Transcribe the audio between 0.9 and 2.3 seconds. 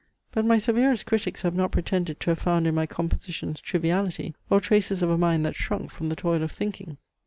critics have not pretended